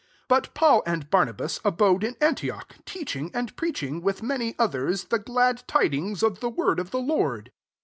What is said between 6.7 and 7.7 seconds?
of the Lord.